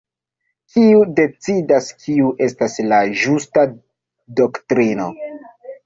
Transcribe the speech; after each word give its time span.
Kiu 0.75 1.01
decidas 1.19 1.91
kiu 2.05 2.33
estas 2.47 2.81
la 2.91 3.05
"ĝusta" 3.23 3.71
doktrino? 4.45 5.11